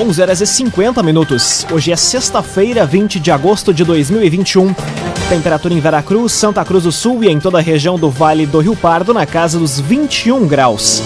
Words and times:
11 0.00 0.22
horas 0.22 0.40
e 0.40 0.46
50 0.46 1.02
minutos. 1.02 1.66
Hoje 1.70 1.92
é 1.92 1.96
sexta-feira, 1.96 2.86
20 2.86 3.20
de 3.20 3.30
agosto 3.30 3.74
de 3.74 3.84
2021. 3.84 4.74
Temperatura 5.28 5.74
em 5.74 5.78
Veracruz, 5.78 6.32
Santa 6.32 6.64
Cruz 6.64 6.84
do 6.84 6.90
Sul 6.90 7.22
e 7.22 7.28
em 7.28 7.38
toda 7.38 7.58
a 7.58 7.60
região 7.60 7.98
do 7.98 8.08
Vale 8.08 8.46
do 8.46 8.60
Rio 8.60 8.74
Pardo 8.74 9.12
na 9.12 9.26
casa 9.26 9.58
dos 9.58 9.78
21 9.78 10.48
graus. 10.48 11.02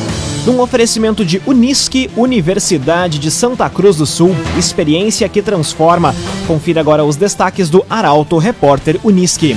Num 0.47 0.61
oferecimento 0.61 1.25
de 1.25 1.43
Unisque, 1.45 2.09
Universidade 2.17 3.19
de 3.19 3.33
Santa 3.33 3.69
Cruz 3.69 3.97
do 3.97 4.07
Sul, 4.07 4.31
experiência 4.57 5.29
que 5.29 5.43
transforma. 5.43 6.15
Confira 6.47 6.81
agora 6.81 7.05
os 7.05 7.17
destaques 7.17 7.69
do 7.69 7.85
Arauto 7.91 8.39
Repórter 8.39 9.01
Unisque. 9.03 9.57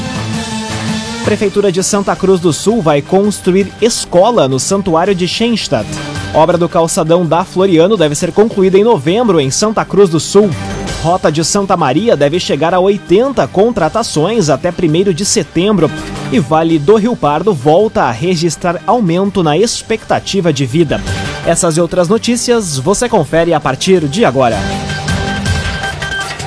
Prefeitura 1.23 1.71
de 1.71 1.83
Santa 1.83 2.15
Cruz 2.15 2.39
do 2.39 2.51
Sul 2.51 2.81
vai 2.81 3.03
construir 3.03 3.71
escola 3.83 4.47
no 4.47 4.59
Santuário 4.59 5.13
de 5.13 5.27
Schenstadt. 5.27 5.87
Obra 6.33 6.57
do 6.57 6.69
calçadão 6.69 7.25
da 7.25 7.43
Floriano 7.43 7.97
deve 7.97 8.15
ser 8.15 8.31
concluída 8.31 8.77
em 8.77 8.83
novembro 8.83 9.39
em 9.39 9.49
Santa 9.49 9.83
Cruz 9.83 10.09
do 10.09 10.19
Sul. 10.19 10.49
Rota 11.01 11.31
de 11.31 11.43
Santa 11.43 11.77
Maria 11.77 12.17
deve 12.17 12.39
chegar 12.39 12.73
a 12.73 12.79
80 12.79 13.47
contratações 13.47 14.49
até 14.49 14.69
1 14.69 15.13
de 15.13 15.25
setembro. 15.25 15.89
E 16.31 16.39
Vale 16.39 16.77
do 16.77 16.95
Rio 16.95 17.15
Pardo 17.15 17.53
volta 17.53 18.03
a 18.03 18.11
registrar 18.11 18.81
aumento 18.85 19.41
na 19.41 19.57
expectativa 19.57 20.51
de 20.51 20.65
vida. 20.65 21.01
Essas 21.45 21.77
e 21.77 21.81
outras 21.81 22.09
notícias 22.09 22.77
você 22.77 23.07
confere 23.07 23.53
a 23.53 23.59
partir 23.59 24.07
de 24.07 24.25
agora. 24.25 24.57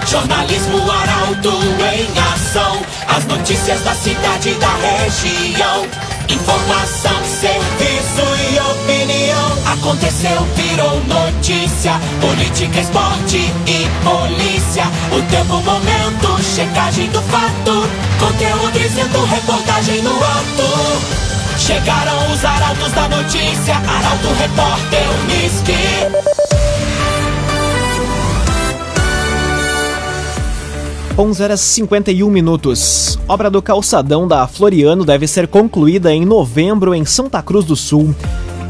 Jornalismo 0.06 0.78
Arauto 0.90 1.48
em 1.48 2.18
ação. 2.34 2.82
As 3.08 3.24
notícias 3.26 3.80
da 3.82 3.94
cidade 3.94 4.50
e 4.50 4.54
da 4.54 4.74
região. 4.74 5.86
Informação, 6.28 7.16
opinião. 7.16 7.99
Aconteceu, 9.90 10.46
virou 10.54 11.02
notícia. 11.02 11.94
Política, 12.20 12.78
esporte 12.78 13.38
e 13.66 13.88
polícia. 14.04 14.84
O 15.10 15.20
tempo, 15.28 15.54
momento, 15.54 16.40
checagem 16.44 17.08
do 17.08 17.20
fato. 17.22 17.88
Conteúdo 18.20 18.78
dizendo, 18.78 19.24
reportagem 19.24 20.00
no 20.02 20.14
ato. 20.14 21.58
Chegaram 21.58 22.32
os 22.32 22.44
arautos 22.44 22.92
da 22.92 23.08
notícia. 23.08 23.74
Arauto, 23.74 24.28
repórter, 24.38 25.02
Unisque. 25.24 25.74
11 31.18 31.42
horas 31.42 31.60
51 31.60 32.30
minutos. 32.30 33.18
Obra 33.26 33.50
do 33.50 33.60
calçadão 33.60 34.28
da 34.28 34.46
Floriano 34.46 35.04
deve 35.04 35.26
ser 35.26 35.48
concluída 35.48 36.14
em 36.14 36.24
novembro 36.24 36.94
em 36.94 37.04
Santa 37.04 37.42
Cruz 37.42 37.64
do 37.64 37.74
Sul. 37.74 38.14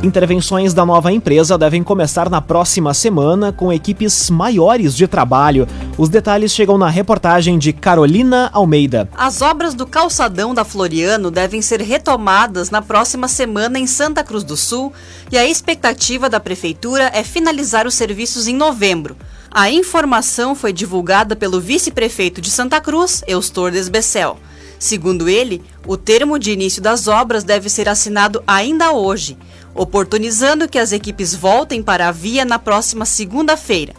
Intervenções 0.02 0.72
da 0.72 0.86
nova 0.86 1.12
empresa 1.12 1.58
devem 1.58 1.82
começar 1.82 2.30
na 2.30 2.40
próxima 2.40 2.94
semana 2.94 3.52
com 3.52 3.70
equipes 3.70 4.30
maiores 4.30 4.96
de 4.96 5.06
trabalho. 5.06 5.68
Os 5.98 6.08
detalhes 6.08 6.52
chegam 6.52 6.78
na 6.78 6.88
reportagem 6.88 7.58
de 7.58 7.70
Carolina 7.70 8.48
Almeida. 8.50 9.10
As 9.14 9.42
obras 9.42 9.74
do 9.74 9.86
calçadão 9.86 10.54
da 10.54 10.64
Floriano 10.64 11.30
devem 11.30 11.60
ser 11.60 11.82
retomadas 11.82 12.70
na 12.70 12.80
próxima 12.80 13.28
semana 13.28 13.78
em 13.78 13.86
Santa 13.86 14.24
Cruz 14.24 14.42
do 14.42 14.56
Sul 14.56 14.90
e 15.30 15.36
a 15.36 15.46
expectativa 15.46 16.30
da 16.30 16.40
prefeitura 16.40 17.10
é 17.12 17.22
finalizar 17.22 17.86
os 17.86 17.92
serviços 17.92 18.48
em 18.48 18.56
novembro. 18.56 19.18
A 19.50 19.70
informação 19.70 20.54
foi 20.54 20.72
divulgada 20.72 21.36
pelo 21.36 21.60
vice-prefeito 21.60 22.40
de 22.40 22.50
Santa 22.50 22.80
Cruz, 22.80 23.22
Eustor 23.26 23.70
Desbecel. 23.70 24.38
Segundo 24.80 25.28
ele, 25.28 25.62
o 25.86 25.94
termo 25.94 26.38
de 26.38 26.52
início 26.52 26.80
das 26.80 27.06
obras 27.06 27.44
deve 27.44 27.68
ser 27.68 27.86
assinado 27.86 28.42
ainda 28.46 28.92
hoje, 28.92 29.36
oportunizando 29.74 30.66
que 30.66 30.78
as 30.78 30.90
equipes 30.90 31.34
voltem 31.34 31.82
para 31.82 32.08
a 32.08 32.10
via 32.10 32.46
na 32.46 32.58
próxima 32.58 33.04
segunda-feira. 33.04 33.92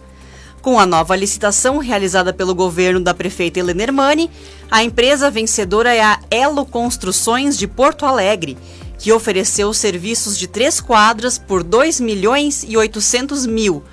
Com 0.59 0.79
a 0.79 0.85
nova 0.88 1.15
licitação 1.15 1.77
realizada 1.77 2.33
pelo 2.33 2.55
governo 2.55 2.99
da 2.99 3.13
prefeita 3.13 3.59
Helena 3.59 3.83
Hermani, 3.83 4.31
a 4.71 4.83
empresa 4.83 5.29
vencedora 5.29 5.93
é 5.93 6.01
a 6.01 6.19
Elo 6.31 6.65
Construções 6.65 7.59
de 7.59 7.67
Porto 7.67 8.03
Alegre, 8.03 8.57
que 8.97 9.11
ofereceu 9.11 9.72
serviços 9.75 10.35
de 10.35 10.47
três 10.47 10.81
quadras 10.81 11.38
por 11.38 11.61
2 11.61 12.00
milhões 12.00 12.66
e 12.67 12.75
800 12.75 13.45
mil, 13.45 13.83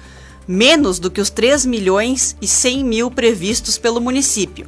menos 0.46 0.98
do 0.98 1.10
que 1.10 1.20
os 1.20 1.28
3 1.28 1.66
milhões 1.66 2.34
e 2.40 2.48
100 2.48 2.82
mil 2.82 3.10
previstos 3.10 3.76
pelo 3.76 4.00
município. 4.00 4.66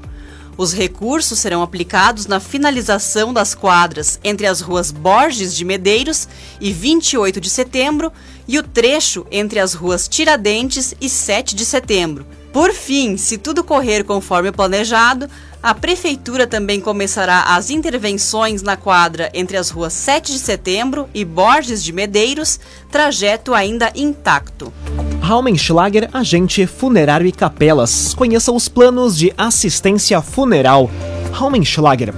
Os 0.60 0.74
recursos 0.74 1.38
serão 1.38 1.62
aplicados 1.62 2.26
na 2.26 2.38
finalização 2.38 3.32
das 3.32 3.54
quadras 3.54 4.20
entre 4.22 4.46
as 4.46 4.60
ruas 4.60 4.90
Borges 4.90 5.56
de 5.56 5.64
Medeiros 5.64 6.28
e 6.60 6.70
28 6.70 7.40
de 7.40 7.48
setembro 7.48 8.12
e 8.46 8.58
o 8.58 8.62
trecho 8.62 9.26
entre 9.30 9.58
as 9.58 9.72
ruas 9.72 10.06
Tiradentes 10.06 10.94
e 11.00 11.08
7 11.08 11.54
de 11.54 11.64
setembro. 11.64 12.26
Por 12.52 12.74
fim, 12.74 13.16
se 13.16 13.38
tudo 13.38 13.64
correr 13.64 14.04
conforme 14.04 14.52
planejado, 14.52 15.30
a 15.62 15.74
Prefeitura 15.74 16.46
também 16.46 16.78
começará 16.78 17.54
as 17.54 17.70
intervenções 17.70 18.60
na 18.60 18.76
quadra 18.76 19.30
entre 19.32 19.56
as 19.56 19.70
ruas 19.70 19.94
7 19.94 20.30
de 20.30 20.38
setembro 20.38 21.08
e 21.14 21.24
Borges 21.24 21.82
de 21.82 21.90
Medeiros, 21.90 22.60
trajeto 22.90 23.54
ainda 23.54 23.90
intacto. 23.94 24.70
Raumenschlager, 25.30 26.10
agente 26.12 26.66
funerário 26.66 27.24
e 27.24 27.30
capelas. 27.30 28.14
Conheça 28.14 28.50
os 28.50 28.68
planos 28.68 29.16
de 29.16 29.32
assistência 29.38 30.20
funeral. 30.20 30.90
Raumenschlager. 31.30 32.12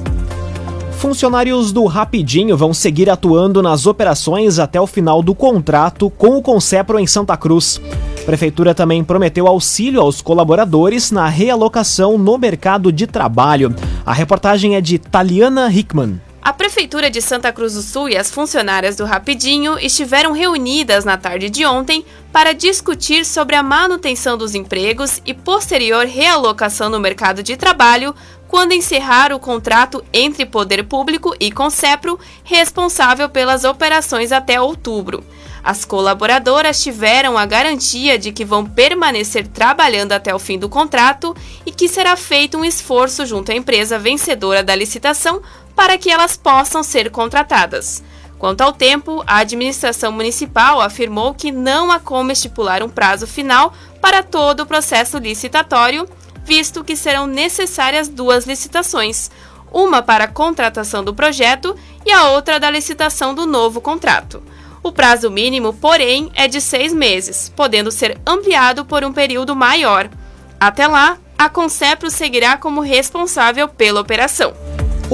Funcionários 0.93 1.73
do 1.73 1.85
Rapidinho 1.85 2.57
vão 2.57 2.73
seguir 2.73 3.11
atuando 3.11 3.61
nas 3.61 3.85
operações 3.85 4.59
até 4.59 4.81
o 4.81 4.87
final 4.87 5.23
do 5.23 5.35
contrato 5.35 6.09
com 6.09 6.39
o 6.39 6.43
Concepro 6.43 6.99
em 6.99 7.07
Santa 7.07 7.37
Cruz. 7.37 7.83
A 8.19 8.25
Prefeitura 8.25 8.75
também 8.75 9.05
prometeu 9.05 9.47
auxílio 9.47 10.01
aos 10.01 10.23
colaboradores 10.23 11.11
na 11.11 11.29
realocação 11.29 12.17
no 12.17 12.39
mercado 12.39 12.91
de 12.91 13.07
trabalho. 13.07 13.75
A 14.07 14.15
reportagem 14.15 14.75
é 14.75 14.81
de 14.81 14.99
Taliana 14.99 15.71
Hickman. 15.71 16.19
A 16.45 16.53
Prefeitura 16.53 17.09
de 17.09 17.23
Santa 17.23 17.53
Cruz 17.53 17.75
do 17.75 17.83
Sul 17.83 18.09
e 18.09 18.17
as 18.17 18.29
funcionárias 18.29 18.97
do 18.97 19.05
Rapidinho 19.05 19.79
estiveram 19.79 20.33
reunidas 20.33 21.05
na 21.05 21.17
tarde 21.17 21.49
de 21.49 21.65
ontem 21.65 22.05
para 22.33 22.53
discutir 22.53 23.25
sobre 23.25 23.55
a 23.55 23.63
manutenção 23.63 24.37
dos 24.37 24.53
empregos 24.53 25.23
e 25.25 25.33
posterior 25.33 26.05
realocação 26.05 26.91
no 26.91 26.99
mercado 26.99 27.45
de 27.45 27.57
trabalho 27.57 28.13
quando 28.49 28.73
encerrar 28.73 29.33
o 29.33 29.39
contrato 29.39 30.05
entre 30.13 30.45
Poder 30.45 30.83
Público 30.85 31.33
e 31.39 31.51
Concepro, 31.53 32.19
responsável 32.43 33.29
pelas 33.29 33.63
operações 33.63 34.33
até 34.33 34.61
outubro. 34.61 35.25
As 35.65 35.85
colaboradoras 35.85 36.83
tiveram 36.83 37.39
a 37.39 37.47
garantia 37.47 38.19
de 38.19 38.33
que 38.33 38.45
vão 38.45 38.67
permanecer 38.67 39.47
trabalhando 39.47 40.13
até 40.13 40.35
o 40.35 40.39
fim 40.39 40.59
do 40.59 40.69
contrato 40.69 41.37
e 41.65 41.71
que 41.71 41.89
será 41.89 42.17
feito 42.17 42.59
um 42.59 42.65
esforço 42.65 43.25
junto 43.25 43.53
à 43.53 43.55
empresa 43.55 43.99
vencedora 43.99 44.63
da 44.63 44.75
licitação 44.75 45.41
para 45.75 45.99
que 45.99 46.11
elas 46.11 46.37
possam 46.37 46.83
ser 46.83 47.11
contratadas. 47.11 48.03
Quanto 48.39 48.61
ao 48.63 48.73
tempo, 48.73 49.23
a 49.27 49.39
administração 49.39 50.11
municipal 50.11 50.81
afirmou 50.81 51.33
que 51.33 51.53
não 51.53 51.93
há 51.93 52.01
como 52.01 52.33
estipular 52.33 52.83
um 52.83 52.89
prazo 52.89 53.27
final 53.27 53.73
para 54.01 54.23
todo 54.23 54.61
o 54.61 54.67
processo 54.67 55.19
licitatório, 55.19 56.09
visto 56.45 56.83
que 56.83 56.97
serão 56.97 57.27
necessárias 57.27 58.09
duas 58.09 58.45
licitações, 58.45 59.31
uma 59.73 60.03
para 60.03 60.25
a 60.25 60.29
contratação 60.29 61.05
do 61.05 61.15
projeto 61.15 61.77
e 62.05 62.11
a 62.11 62.31
outra 62.31 62.59
da 62.59 62.69
licitação 62.69 63.33
do 63.33 63.47
novo 63.47 63.81
contrato. 63.81 64.43
O 64.83 64.91
prazo 64.91 65.31
mínimo, 65.31 65.73
porém, 65.75 66.29
é 66.35 66.49
de 66.49 66.61
seis 66.61 66.93
meses, 66.93 67.53
podendo 67.55 67.93
ser 67.93 68.21
ampliado 68.27 68.85
por 68.85 69.05
um 69.05 69.13
período 69.13 69.55
maior. 69.55 70.11
Até 70.59 70.89
lá, 70.89 71.17
a 71.39 71.49
Concepro 71.49 72.11
seguirá 72.11 72.57
como 72.57 72.81
responsável 72.81 73.69
pela 73.69 74.01
operação. 74.01 74.53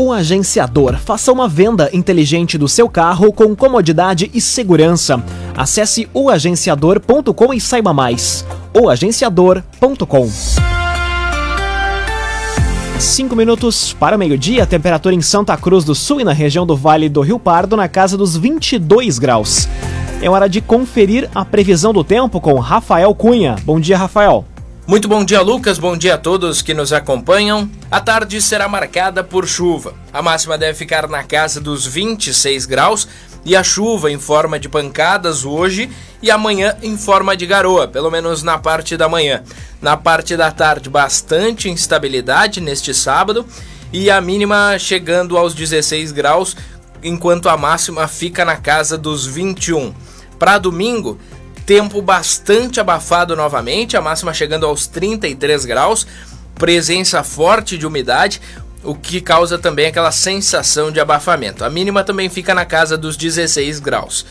O 0.01 0.13
agenciador. 0.13 0.97
Faça 0.97 1.33
uma 1.33 1.49
venda 1.49 1.91
inteligente 1.93 2.57
do 2.57 2.69
seu 2.69 2.89
carro 2.89 3.33
com 3.33 3.57
comodidade 3.57 4.31
e 4.33 4.41
segurança. 4.41 5.21
Acesse 5.57 6.09
oagenciador.com 6.15 7.53
e 7.53 7.61
saiba 7.61 7.93
mais. 7.93 8.47
oagenciador.com 8.73 10.31
5 13.01 13.35
minutos 13.35 13.93
para 13.93 14.17
meio-dia, 14.17 14.65
temperatura 14.65 15.17
em 15.17 15.21
Santa 15.21 15.57
Cruz 15.57 15.83
do 15.83 15.97
Sul 15.97 16.21
e 16.21 16.25
na 16.25 16.33
região 16.33 16.65
do 16.65 16.77
Vale 16.77 17.09
do 17.09 17.21
Rio 17.21 17.41
Pardo 17.41 17.77
na 17.77 17.89
casa 17.89 18.17
dos 18.17 18.37
22 18.37 19.19
graus. 19.19 19.69
É 20.23 20.31
hora 20.31 20.49
de 20.49 20.61
conferir 20.61 21.29
a 21.35 21.45
previsão 21.45 21.93
do 21.93 22.05
tempo 22.05 22.41
com 22.41 22.55
Rafael 22.61 23.13
Cunha. 23.17 23.57
Bom 23.65 23.81
dia, 23.81 23.99
Rafael. 23.99 24.45
Muito 24.89 25.07
bom 25.07 25.23
dia, 25.23 25.43
Lucas. 25.43 25.79
Bom 25.79 25.99
dia 25.99 26.15
a 26.15 26.19
todos 26.19 26.63
que 26.63 26.73
nos 26.73 26.95
acompanham. 26.95 27.71
A 27.91 28.01
tarde 28.01 28.41
será 28.41 28.67
marcada 28.67 29.23
por 29.23 29.47
chuva. 29.47 29.93
A 30.11 30.23
máxima 30.23 30.57
deve 30.57 30.79
ficar 30.79 31.07
na 31.07 31.23
casa 31.23 31.61
dos 31.61 31.87
26 31.87 32.65
graus 32.65 33.07
e 33.45 33.55
a 33.55 33.63
chuva 33.63 34.11
em 34.11 34.19
forma 34.19 34.59
de 34.59 34.67
pancadas 34.67 35.45
hoje 35.45 35.91
e 36.23 36.31
amanhã 36.31 36.75
em 36.83 36.97
forma 36.97 37.37
de 37.37 37.45
garoa, 37.45 37.87
pelo 37.87 38.11
menos 38.11 38.43
na 38.43 38.57
parte 38.57 38.97
da 38.97 39.11
manhã. 39.11 39.43
Na 39.83 39.95
parte 39.95 40.39
da 40.39 40.51
tarde, 40.51 40.89
bastante 40.89 41.69
instabilidade 41.69 42.59
neste 42.59 42.95
sábado 42.95 43.45
e 43.93 44.11
a 44.11 44.23
mínima 44.23 44.79
chegando 44.79 45.37
aos 45.37 45.53
16 45.53 46.13
graus, 46.13 46.57
enquanto 47.03 47.51
a 47.51 47.59
máxima 47.59 48.09
fica 48.09 48.43
na 48.43 48.57
casa 48.57 48.97
dos 48.97 49.27
21. 49.27 49.93
Para 50.39 50.57
domingo, 50.57 51.19
Tempo 51.69 52.01
bastante 52.01 52.81
abafado 52.81 53.37
novamente, 53.37 53.95
a 53.95 54.01
máxima 54.01 54.33
chegando 54.33 54.65
aos 54.65 54.87
33 54.87 55.67
graus, 55.67 56.07
presença 56.55 57.23
forte 57.23 57.77
de 57.77 57.87
umidade, 57.87 58.41
o 58.83 58.95
que 58.95 59.21
causa 59.21 59.59
também 59.59 59.85
aquela 59.85 60.11
sensação 60.11 60.91
de 60.91 60.99
abafamento. 60.99 61.63
A 61.63 61.69
mínima 61.69 62.03
também 62.03 62.31
fica 62.31 62.55
na 62.55 62.65
casa 62.65 62.97
dos 62.97 63.19
16 63.19 63.81
graus. 63.81 64.25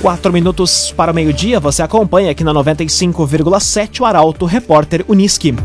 Quatro 0.00 0.32
minutos 0.32 0.94
para 0.96 1.10
o 1.10 1.14
meio-dia, 1.14 1.58
você 1.58 1.82
acompanha 1.82 2.30
aqui 2.30 2.44
na 2.44 2.54
95,7 2.54 4.00
o 4.00 4.04
Arauto 4.04 4.46
Repórter 4.46 5.04
Uniski. 5.08 5.56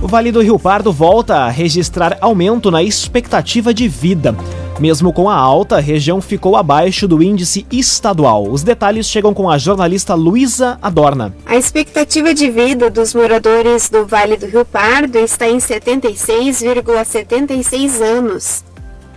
O 0.00 0.06
Vale 0.06 0.30
do 0.30 0.42
Rio 0.42 0.58
Pardo 0.58 0.92
volta 0.92 1.36
a 1.36 1.48
registrar 1.48 2.18
aumento 2.20 2.70
na 2.70 2.82
expectativa 2.82 3.72
de 3.72 3.88
vida. 3.88 4.36
Mesmo 4.78 5.10
com 5.10 5.30
a 5.30 5.34
alta, 5.34 5.78
a 5.78 5.80
região 5.80 6.20
ficou 6.20 6.54
abaixo 6.54 7.08
do 7.08 7.22
índice 7.22 7.66
estadual. 7.72 8.46
Os 8.46 8.62
detalhes 8.62 9.08
chegam 9.08 9.32
com 9.32 9.50
a 9.50 9.56
jornalista 9.56 10.12
Luísa 10.14 10.78
Adorna. 10.82 11.34
A 11.46 11.56
expectativa 11.56 12.34
de 12.34 12.50
vida 12.50 12.90
dos 12.90 13.14
moradores 13.14 13.88
do 13.88 14.04
Vale 14.04 14.36
do 14.36 14.44
Rio 14.44 14.66
Pardo 14.66 15.16
está 15.18 15.48
em 15.48 15.56
76,76 15.56 18.02
anos. 18.02 18.62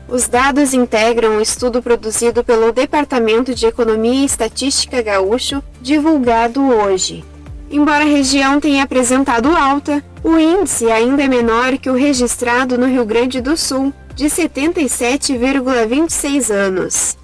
Os 0.08 0.30
dados 0.30 0.74
integram 0.74 1.34
um 1.34 1.42
estudo 1.42 1.84
produzido 1.84 2.42
pelo 2.42 2.72
Departamento 2.72 3.54
de 3.54 3.66
Economia 3.66 4.22
e 4.22 4.26
Estatística 4.26 5.02
Gaúcho, 5.02 5.62
divulgado 5.82 6.62
hoje. 6.62 7.26
Embora 7.72 8.04
a 8.04 8.08
região 8.08 8.60
tenha 8.60 8.84
apresentado 8.84 9.56
alta, 9.56 10.04
o 10.24 10.40
índice 10.40 10.92
ainda 10.92 11.22
é 11.24 11.28
menor 11.28 11.78
que 11.78 11.88
o 11.90 11.94
registrado 11.94 12.78
no 12.78 12.88
Rio 12.88 13.06
Grande 13.06 13.40
do 13.42 13.56
Sul, 13.56 13.94
de 14.16 14.26
77,26 14.26 16.52
anos. 16.52 17.18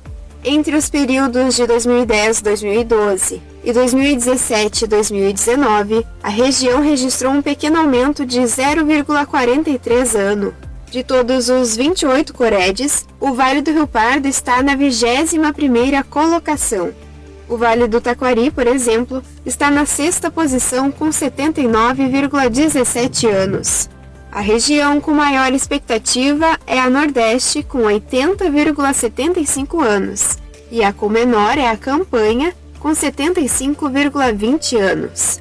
Entre 0.43 0.75
os 0.75 0.87
períodos 0.87 1.55
de 1.55 1.63
2010-2012 1.63 3.41
e 3.63 3.73
2017-2019, 3.73 6.05
a 6.21 6.29
região 6.29 6.79
registrou 6.81 7.33
um 7.33 7.41
pequeno 7.41 7.79
aumento 7.79 8.23
de 8.23 8.41
0,43 8.41 10.15
ano. 10.15 10.53
De 10.91 11.03
todos 11.03 11.49
os 11.49 11.75
28 11.75 12.31
coredes, 12.35 13.07
o 13.19 13.33
Vale 13.33 13.63
do 13.63 13.71
Rio 13.71 13.87
Pardo 13.87 14.27
está 14.27 14.61
na 14.61 14.77
21ª 14.77 16.03
colocação, 16.03 16.93
o 17.47 17.55
Vale 17.57 17.87
do 17.87 18.01
Taquari, 18.01 18.49
por 18.51 18.67
exemplo, 18.67 19.23
está 19.45 19.69
na 19.69 19.85
sexta 19.85 20.31
posição 20.31 20.89
com 20.91 21.09
79,17 21.09 23.29
anos. 23.29 23.87
A 24.31 24.39
região 24.41 24.99
com 24.99 25.13
maior 25.13 25.53
expectativa 25.53 26.59
é 26.67 26.79
a 26.79 26.89
Nordeste, 26.89 27.61
com 27.63 27.83
80,75 27.83 29.81
anos, 29.81 30.37
e 30.69 30.83
a 30.83 30.91
com 30.91 31.07
menor 31.07 31.57
é 31.57 31.69
a 31.69 31.77
Campanha, 31.77 32.53
com 32.79 32.89
75,20 32.89 34.77
anos. 34.77 35.39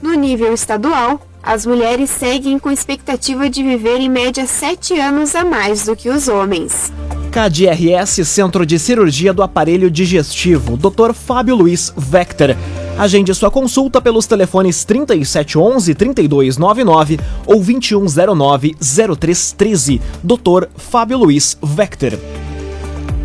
No 0.00 0.14
nível 0.14 0.54
estadual, 0.54 1.20
as 1.42 1.66
mulheres 1.66 2.10
seguem 2.10 2.56
com 2.58 2.70
expectativa 2.70 3.50
de 3.50 3.60
viver 3.62 3.98
em 3.98 4.08
média 4.08 4.46
7 4.46 4.98
anos 5.00 5.34
a 5.34 5.44
mais 5.44 5.84
do 5.84 5.96
que 5.96 6.08
os 6.08 6.28
homens. 6.28 6.92
KDRS 7.38 8.26
Centro 8.26 8.66
de 8.66 8.80
Cirurgia 8.80 9.32
do 9.32 9.44
Aparelho 9.44 9.88
Digestivo, 9.88 10.76
Dr. 10.76 11.12
Fábio 11.14 11.54
Luiz 11.54 11.94
Vector. 11.96 12.56
Agende 12.98 13.32
sua 13.32 13.48
consulta 13.48 14.00
pelos 14.00 14.26
telefones 14.26 14.84
3711-3299 14.84 17.20
ou 17.46 17.60
2109-0313. 17.60 20.00
Dr. 20.20 20.66
Fábio 20.74 21.18
Luiz 21.18 21.56
Vector. 21.62 22.18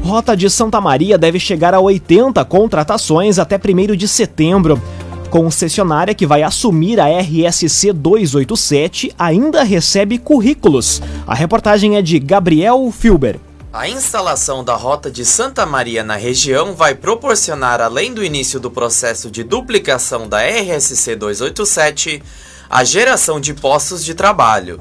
Rota 0.03 0.37
de 0.37 0.47
Santa 0.47 0.79
Maria 0.79 1.17
deve 1.17 1.39
chegar 1.39 1.73
a 1.73 1.79
80 1.79 2.45
contratações 2.45 3.39
até 3.39 3.57
1 3.57 3.95
de 3.95 4.07
setembro. 4.07 4.79
Concessionária 5.31 6.13
que 6.13 6.27
vai 6.27 6.43
assumir 6.43 6.99
a 6.99 7.07
RSC 7.07 7.91
287 7.91 9.11
ainda 9.17 9.63
recebe 9.63 10.19
currículos. 10.19 11.01
A 11.25 11.33
reportagem 11.33 11.97
é 11.97 12.01
de 12.03 12.19
Gabriel 12.19 12.91
Filber. 12.91 13.39
A 13.73 13.89
instalação 13.89 14.63
da 14.63 14.75
Rota 14.75 15.09
de 15.09 15.25
Santa 15.25 15.65
Maria 15.65 16.03
na 16.03 16.15
região 16.15 16.75
vai 16.75 16.93
proporcionar, 16.93 17.81
além 17.81 18.13
do 18.13 18.23
início 18.23 18.59
do 18.59 18.69
processo 18.69 19.31
de 19.31 19.43
duplicação 19.43 20.29
da 20.29 20.43
RSC 20.43 21.15
287, 21.15 22.21
a 22.69 22.83
geração 22.83 23.39
de 23.39 23.51
postos 23.51 24.05
de 24.05 24.13
trabalho. 24.13 24.79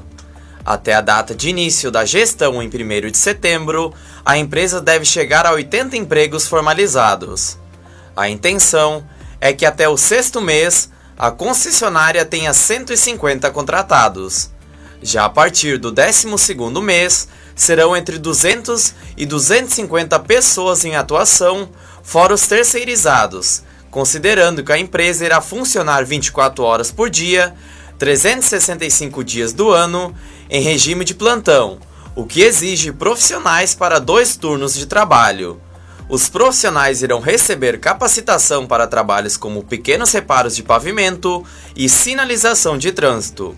Até 0.63 0.93
a 0.93 1.01
data 1.01 1.33
de 1.33 1.49
início 1.49 1.89
da 1.89 2.05
gestão, 2.05 2.61
em 2.61 2.67
1 2.67 3.09
de 3.09 3.17
setembro, 3.17 3.91
a 4.23 4.37
empresa 4.37 4.79
deve 4.79 5.05
chegar 5.05 5.47
a 5.47 5.53
80 5.53 5.97
empregos 5.97 6.45
formalizados. 6.45 7.57
A 8.15 8.29
intenção 8.29 9.03
é 9.41 9.51
que 9.51 9.65
até 9.65 9.89
o 9.89 9.97
sexto 9.97 10.39
mês 10.39 10.91
a 11.17 11.31
concessionária 11.31 12.23
tenha 12.23 12.53
150 12.53 13.49
contratados. 13.49 14.51
Já 15.01 15.25
a 15.25 15.29
partir 15.29 15.79
do 15.79 15.91
12 15.91 16.37
segundo 16.37 16.79
mês, 16.79 17.27
serão 17.55 17.95
entre 17.95 18.17
200 18.17 18.93
e 19.17 19.25
250 19.25 20.19
pessoas 20.19 20.85
em 20.85 20.95
atuação, 20.95 21.69
fora 22.01 22.33
os 22.33 22.47
terceirizados, 22.47 23.63
considerando 23.91 24.63
que 24.63 24.71
a 24.71 24.77
empresa 24.77 25.25
irá 25.25 25.39
funcionar 25.41 26.05
24 26.05 26.63
horas 26.63 26.91
por 26.91 27.09
dia, 27.09 27.53
365 27.99 29.23
dias 29.23 29.53
do 29.53 29.69
ano, 29.69 30.15
em 30.49 30.61
regime 30.61 31.05
de 31.05 31.13
plantão, 31.13 31.79
o 32.15 32.25
que 32.25 32.41
exige 32.41 32.91
profissionais 32.91 33.73
para 33.73 33.99
dois 33.99 34.35
turnos 34.35 34.73
de 34.73 34.85
trabalho. 34.85 35.61
Os 36.09 36.27
profissionais 36.27 37.01
irão 37.01 37.21
receber 37.21 37.79
capacitação 37.79 38.67
para 38.67 38.87
trabalhos 38.87 39.37
como 39.37 39.63
pequenos 39.63 40.11
reparos 40.11 40.55
de 40.55 40.61
pavimento 40.61 41.43
e 41.75 41.87
sinalização 41.87 42.77
de 42.77 42.91
trânsito. 42.91 43.55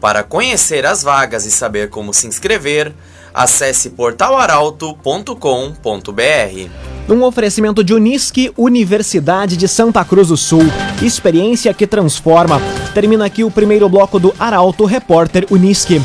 Para 0.00 0.22
conhecer 0.22 0.86
as 0.86 1.02
vagas 1.02 1.44
e 1.44 1.50
saber 1.50 1.88
como 1.88 2.12
se 2.14 2.26
inscrever, 2.26 2.94
Acesse 3.32 3.90
portalaralto.com.br. 3.90 6.88
Um 7.08 7.22
oferecimento 7.22 7.82
de 7.82 7.94
Unisque, 7.94 8.52
Universidade 8.56 9.56
de 9.56 9.66
Santa 9.66 10.04
Cruz 10.04 10.28
do 10.28 10.36
Sul. 10.36 10.62
Experiência 11.02 11.72
que 11.72 11.86
transforma. 11.86 12.60
Termina 12.92 13.24
aqui 13.24 13.44
o 13.44 13.50
primeiro 13.50 13.88
bloco 13.88 14.18
do 14.18 14.34
Arauto 14.38 14.84
Repórter 14.84 15.46
Unisque. 15.50 16.02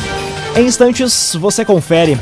Em 0.56 0.65
instantes, 0.65 1.36
você 1.36 1.65
confere. 1.65 2.18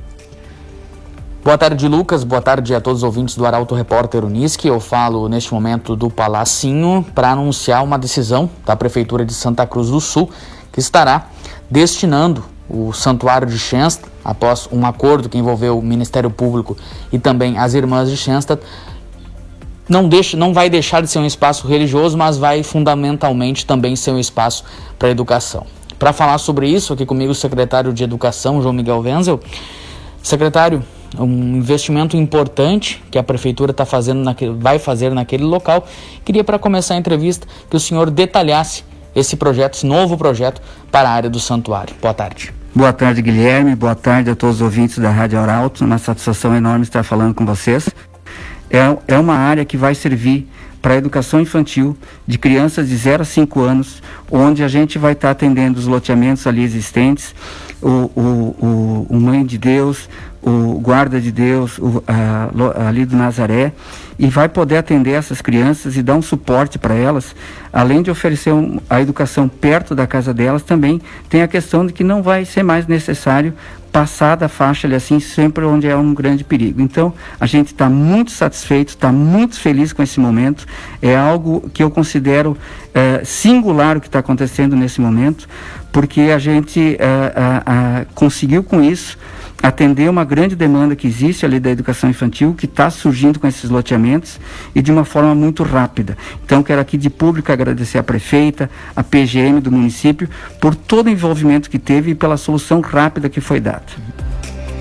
Boa 1.49 1.57
tarde, 1.57 1.89
Lucas. 1.89 2.25
Boa 2.25 2.43
tarde 2.43 2.75
a 2.75 2.79
todos 2.79 2.99
os 2.99 3.03
ouvintes 3.03 3.35
do 3.35 3.47
Arauto 3.47 3.75
Repórter 3.75 4.23
Unisque. 4.23 4.69
Eu 4.69 4.79
falo 4.79 5.31
neste 5.31 5.55
momento 5.55 5.97
do 5.97 6.11
Palacinho 6.11 7.03
para 7.15 7.31
anunciar 7.31 7.83
uma 7.83 7.99
decisão 7.99 8.51
da 8.67 8.77
Prefeitura 8.77 9.25
de 9.25 9.33
Santa 9.33 9.67
Cruz 9.67 9.89
do 9.89 9.99
Sul 9.99 10.29
que 10.71 10.79
estará 10.79 11.29
destinando 11.71 12.45
o 12.69 12.93
Santuário 12.93 13.49
de 13.49 13.59
Schenstadt, 13.59 14.13
após 14.23 14.69
um 14.71 14.85
acordo 14.85 15.27
que 15.27 15.39
envolveu 15.39 15.79
o 15.79 15.83
Ministério 15.83 16.29
Público 16.29 16.77
e 17.11 17.19
também 17.19 17.57
as 17.57 17.73
Irmãs 17.73 18.11
de 18.11 18.17
Schenstadt, 18.19 18.63
não, 19.89 20.07
deixa, 20.07 20.37
não 20.37 20.53
vai 20.53 20.69
deixar 20.69 21.01
de 21.01 21.09
ser 21.09 21.19
um 21.19 21.25
espaço 21.25 21.67
religioso, 21.67 22.19
mas 22.19 22.37
vai 22.37 22.63
fundamentalmente 22.63 23.65
também 23.65 23.97
ser 23.97 24.11
um 24.11 24.19
espaço 24.19 24.65
para 24.99 25.09
educação. 25.09 25.65
Para 25.99 26.13
falar 26.13 26.37
sobre 26.37 26.69
isso, 26.69 26.93
aqui 26.93 27.07
comigo 27.07 27.33
o 27.33 27.35
secretário 27.35 27.91
de 27.91 28.05
Educação, 28.05 28.61
João 28.61 28.75
Miguel 28.75 29.01
Wenzel. 29.01 29.41
Secretário, 30.23 30.85
um 31.19 31.57
investimento 31.57 32.17
importante 32.17 33.03
que 33.11 33.19
a 33.19 33.23
prefeitura 33.23 33.73
tá 33.73 33.85
fazendo 33.85 34.23
naquele, 34.23 34.53
vai 34.53 34.79
fazer 34.79 35.11
naquele 35.13 35.45
local. 35.45 35.87
Queria 36.25 36.45
para 36.45 36.59
começar 36.59 36.95
a 36.95 36.97
entrevista 36.97 37.47
que 37.71 37.77
o 37.77 37.81
senhor 37.81 38.11
detalhasse 38.11 38.85
esse 39.15 39.37
projeto, 39.37 39.75
esse 39.75 39.87
novo 39.87 40.17
projeto 40.17 40.61
para 40.91 41.09
a 41.09 41.13
área 41.13 41.31
do 41.31 41.41
santuário. 41.41 41.95
Boa 42.01 42.15
tarde. 42.15 42.53
Boa 42.75 42.93
tarde, 42.93 43.23
Guilherme. 43.23 43.75
Boa 43.75 43.95
tarde 43.95 44.31
a 44.31 44.37
todos 44.37 44.57
os 44.57 44.63
ouvintes 44.63 44.99
da 44.99 45.11
Rádio 45.11 45.39
Arauto. 45.39 45.85
Uma 45.85 45.99
satisfação 45.99 46.55
enorme 46.55 46.85
estar 46.85 47.03
falando 47.03 47.35
com 47.35 47.45
vocês. 47.45 47.89
É, 48.71 49.15
é 49.15 49.19
uma 49.19 49.35
área 49.35 49.65
que 49.65 49.77
vai 49.77 49.95
servir 49.95 50.49
para 50.81 50.95
a 50.95 50.97
educação 50.97 51.41
infantil 51.41 51.97
de 52.27 52.39
crianças 52.39 52.89
de 52.89 52.97
0 52.97 53.23
a 53.23 53.25
5 53.25 53.61
anos, 53.61 54.03
onde 54.31 54.63
a 54.63 54.69
gente 54.69 54.99
vai 54.99 55.13
estar 55.13 55.31
atendendo 55.31 55.79
os 55.79 55.87
loteamentos 55.87 56.47
ali 56.47 56.63
existentes, 56.63 57.35
o, 57.83 58.11
o, 58.17 59.07
o, 59.09 59.21
Mãe 59.21 59.45
de 59.45 59.59
Deus, 59.59 60.09
o 60.43 60.81
Guarda 60.81 61.21
de 61.21 61.31
Deus, 61.31 61.79
o, 61.79 62.03
a, 62.07 62.89
ali 62.89 63.05
do 63.05 63.17
Nazaré, 63.17 63.73
e 64.19 64.27
vai 64.27 64.49
poder 64.49 64.79
atender 64.79 65.13
essas 65.13 65.41
crianças 65.41 65.97
e 65.97 66.03
dar 66.03 66.15
um 66.15 66.23
suporte 66.23 66.79
para 66.79 66.95
elas, 66.95 67.35
além 67.73 68.03
de 68.03 68.11
oferecer 68.11 68.53
um, 68.53 68.81
a 68.91 69.01
educação 69.01 69.49
perto 69.49 69.95
da 69.95 70.07
casa 70.07 70.35
delas, 70.35 70.63
também 70.63 71.01
tem 71.29 71.43
a 71.43 71.49
questão 71.49 71.87
de 71.87 71.93
que 71.93 72.03
não 72.03 72.23
vai 72.23 72.45
ser 72.45 72.63
mais 72.63 72.87
necessário 72.87 73.55
passar 73.93 74.37
da 74.37 74.49
faixa 74.49 74.87
ali 74.87 74.95
assim, 74.95 75.19
sempre 75.19 75.65
onde 75.65 75.89
é 75.89 75.97
um 75.97 76.15
grande 76.15 76.45
perigo. 76.45 76.81
Então, 76.81 77.13
a 77.41 77.47
gente 77.47 77.69
está 77.69 77.89
muito 77.89 78.31
satisfeito, 78.31 78.91
está 78.91 79.11
muito 79.11 79.59
feliz 79.59 79.93
com 79.93 80.03
esse 80.03 80.21
momento. 80.21 80.67
É 81.01 81.17
algo 81.17 81.69
que 81.73 81.83
eu 81.83 81.91
considero 81.91 82.57
é, 82.95 83.23
singular 83.25 83.97
o 83.97 84.01
que 84.01 84.07
está 84.07 84.19
acontecendo 84.19 84.77
nesse 84.77 85.01
momento, 85.01 85.49
porque 85.93 86.23
a 86.23 86.39
gente 86.39 86.97
é, 87.01 88.07
conseguiu 88.15 88.63
com 88.63 88.83
isso 88.83 89.19
atender 89.63 90.09
uma 90.09 90.25
grande 90.25 90.55
demanda 90.55 90.95
que 90.95 91.07
existe 91.07 91.45
ali 91.45 91.59
da 91.59 91.71
educação 91.71 92.09
infantil, 92.09 92.55
que 92.55 92.67
está 92.67 92.91
surgindo 92.91 93.41
com 93.41 93.47
esses 93.47 93.69
loteamentos 93.69 94.39
e 94.75 94.81
de 94.81 94.93
uma 94.93 95.05
forma 95.05 95.35
muito 95.35 95.63
rápida. 95.63 96.17
Então, 96.45 96.63
quero 96.63 96.81
aqui 96.81 96.97
de 96.97 97.11
público 97.11 97.51
agradecer 97.51 97.99
a 97.99 98.03
prefeita, 98.03 98.71
a 98.95 99.03
PGM 99.03 99.61
do 99.61 99.73
município, 99.73 100.29
por 100.61 100.75
todo 100.75 101.07
o 101.07 101.11
envolvimento 101.11 101.69
que 101.69 101.79
teve 101.79 102.13
e 102.13 102.15
pela 102.15 102.37
solução 102.37 102.81
rápida 102.81 103.29
que 103.29 103.41
foi 103.41 103.59
dada. 103.59 103.83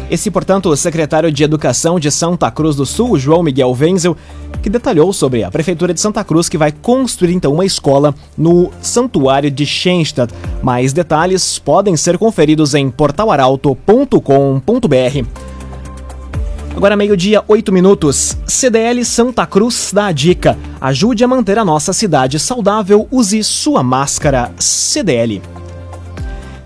Esse, 0.09 0.31
portanto, 0.31 0.69
o 0.69 0.77
secretário 0.77 1.31
de 1.31 1.43
Educação 1.43 1.99
de 1.99 2.09
Santa 2.09 2.49
Cruz 2.49 2.77
do 2.77 2.85
Sul, 2.85 3.19
João 3.19 3.43
Miguel 3.43 3.75
Wenzel, 3.77 4.15
que 4.61 4.69
detalhou 4.69 5.11
sobre 5.11 5.43
a 5.43 5.51
Prefeitura 5.51 5.93
de 5.93 5.99
Santa 5.99 6.23
Cruz 6.23 6.47
que 6.47 6.57
vai 6.57 6.71
construir 6.71 7.33
então 7.33 7.53
uma 7.53 7.65
escola 7.65 8.15
no 8.37 8.71
Santuário 8.81 9.51
de 9.51 9.65
Schenstadt. 9.65 10.33
Mais 10.63 10.93
detalhes 10.93 11.59
podem 11.59 11.97
ser 11.97 12.17
conferidos 12.17 12.73
em 12.73 12.89
portalaralto.com.br. 12.89 15.27
Agora 16.73 16.95
meio-dia, 16.95 17.43
8 17.47 17.73
minutos. 17.73 18.37
CDL 18.45 19.03
Santa 19.03 19.45
Cruz 19.45 19.91
dá 19.91 20.07
a 20.07 20.11
dica. 20.11 20.57
Ajude 20.79 21.23
a 21.23 21.27
manter 21.27 21.57
a 21.57 21.65
nossa 21.65 21.91
cidade 21.91 22.39
saudável, 22.39 23.07
use 23.11 23.43
sua 23.43 23.83
máscara 23.83 24.51
CDL. 24.59 25.41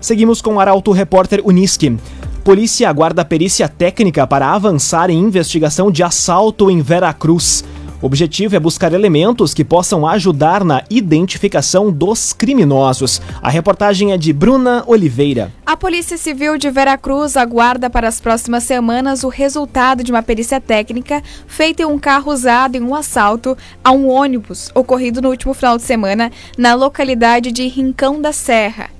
Seguimos 0.00 0.42
com 0.42 0.56
o 0.56 0.60
Arauto 0.60 0.92
Repórter 0.92 1.40
Uniski. 1.44 1.96
Polícia 2.44 2.90
aguarda 2.90 3.24
perícia 3.24 3.68
técnica 3.68 4.26
para 4.26 4.52
avançar 4.52 5.10
em 5.10 5.18
investigação 5.20 5.92
de 5.92 6.02
assalto 6.02 6.68
em 6.68 6.82
Veracruz. 6.82 7.62
O 8.00 8.06
objetivo 8.06 8.56
é 8.56 8.58
buscar 8.58 8.92
elementos 8.92 9.54
que 9.54 9.64
possam 9.64 10.04
ajudar 10.04 10.64
na 10.64 10.82
identificação 10.90 11.88
dos 11.92 12.32
criminosos. 12.32 13.22
A 13.40 13.48
reportagem 13.48 14.10
é 14.10 14.18
de 14.18 14.32
Bruna 14.32 14.82
Oliveira. 14.88 15.52
A 15.64 15.76
Polícia 15.76 16.18
Civil 16.18 16.58
de 16.58 16.68
Veracruz 16.68 17.36
aguarda 17.36 17.88
para 17.88 18.08
as 18.08 18.20
próximas 18.20 18.64
semanas 18.64 19.22
o 19.22 19.28
resultado 19.28 20.02
de 20.02 20.10
uma 20.10 20.20
perícia 20.20 20.60
técnica 20.60 21.22
feita 21.46 21.82
em 21.82 21.86
um 21.86 21.96
carro 21.96 22.32
usado 22.32 22.74
em 22.74 22.82
um 22.82 22.92
assalto 22.92 23.56
a 23.84 23.92
um 23.92 24.08
ônibus 24.08 24.68
ocorrido 24.74 25.22
no 25.22 25.28
último 25.28 25.54
final 25.54 25.76
de 25.76 25.84
semana 25.84 26.32
na 26.58 26.74
localidade 26.74 27.52
de 27.52 27.68
Rincão 27.68 28.20
da 28.20 28.32
Serra. 28.32 28.90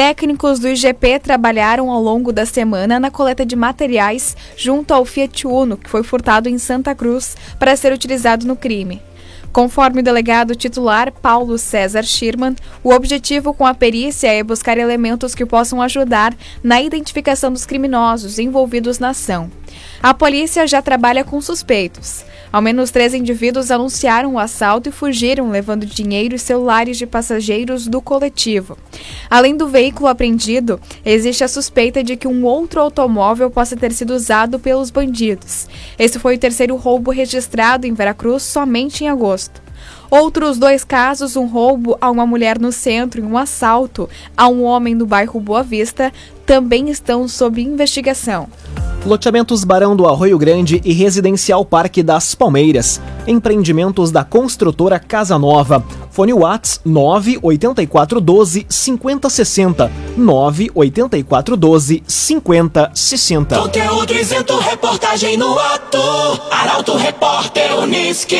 Técnicos 0.00 0.58
do 0.58 0.66
IGP 0.66 1.18
trabalharam 1.18 1.90
ao 1.90 2.00
longo 2.00 2.32
da 2.32 2.46
semana 2.46 2.98
na 2.98 3.10
coleta 3.10 3.44
de 3.44 3.54
materiais 3.54 4.34
junto 4.56 4.94
ao 4.94 5.04
Fiat 5.04 5.46
Uno, 5.46 5.76
que 5.76 5.90
foi 5.90 6.02
furtado 6.02 6.48
em 6.48 6.56
Santa 6.56 6.94
Cruz, 6.94 7.36
para 7.58 7.76
ser 7.76 7.92
utilizado 7.92 8.46
no 8.46 8.56
crime. 8.56 9.02
Conforme 9.52 10.00
o 10.00 10.04
delegado 10.04 10.54
titular 10.54 11.12
Paulo 11.12 11.58
César 11.58 12.04
Schirman, 12.04 12.54
o 12.84 12.92
objetivo 12.92 13.52
com 13.52 13.66
a 13.66 13.74
perícia 13.74 14.28
é 14.32 14.44
buscar 14.44 14.78
elementos 14.78 15.34
que 15.34 15.44
possam 15.44 15.82
ajudar 15.82 16.34
na 16.62 16.80
identificação 16.80 17.52
dos 17.52 17.66
criminosos 17.66 18.38
envolvidos 18.38 19.00
na 19.00 19.10
ação. 19.10 19.50
A 20.02 20.14
polícia 20.14 20.66
já 20.66 20.80
trabalha 20.80 21.24
com 21.24 21.40
suspeitos. 21.40 22.24
Ao 22.52 22.60
menos 22.60 22.90
três 22.90 23.14
indivíduos 23.14 23.70
anunciaram 23.70 24.34
o 24.34 24.38
assalto 24.38 24.88
e 24.88 24.92
fugiram, 24.92 25.50
levando 25.50 25.86
dinheiro 25.86 26.34
e 26.34 26.38
celulares 26.38 26.98
de 26.98 27.06
passageiros 27.06 27.86
do 27.86 28.02
coletivo. 28.02 28.76
Além 29.28 29.56
do 29.56 29.68
veículo 29.68 30.08
apreendido, 30.08 30.80
existe 31.04 31.44
a 31.44 31.48
suspeita 31.48 32.02
de 32.02 32.16
que 32.16 32.26
um 32.26 32.44
outro 32.44 32.80
automóvel 32.80 33.50
possa 33.50 33.76
ter 33.76 33.92
sido 33.92 34.14
usado 34.14 34.58
pelos 34.58 34.90
bandidos. 34.90 35.68
Esse 35.96 36.18
foi 36.18 36.34
o 36.34 36.38
terceiro 36.38 36.74
roubo 36.74 37.12
registrado 37.12 37.86
em 37.86 37.94
Veracruz 37.94 38.42
somente 38.42 39.04
em 39.04 39.08
agosto. 39.08 39.39
Outros 40.10 40.58
dois 40.58 40.82
casos, 40.82 41.36
um 41.36 41.46
roubo 41.46 41.96
a 42.00 42.10
uma 42.10 42.26
mulher 42.26 42.58
no 42.58 42.72
centro 42.72 43.20
e 43.20 43.24
um 43.24 43.38
assalto 43.38 44.08
a 44.36 44.48
um 44.48 44.64
homem 44.64 44.94
no 44.94 45.06
bairro 45.06 45.38
Boa 45.40 45.62
Vista, 45.62 46.12
também 46.44 46.90
estão 46.90 47.28
sob 47.28 47.62
investigação. 47.62 48.48
Loteamentos 49.06 49.64
Barão 49.64 49.96
do 49.96 50.06
Arroio 50.06 50.36
Grande 50.36 50.80
e 50.84 50.92
Residencial 50.92 51.64
Parque 51.64 52.02
das 52.02 52.34
Palmeiras. 52.34 53.00
Empreendimentos 53.26 54.10
da 54.10 54.24
construtora 54.24 54.98
Casa 54.98 55.38
Nova. 55.38 55.82
Fone 56.10 56.34
Whats 56.34 56.80
98412 56.84 58.66
5060. 58.68 59.90
98412 60.16 62.02
5060. 62.06 63.58
Conteúdo 63.58 64.12
isento, 64.12 64.58
reportagem 64.58 65.38
no 65.38 65.58
ato. 65.58 65.98
Arauto 66.50 66.96
Repórter 66.96 67.78
Uniski. 67.78 68.36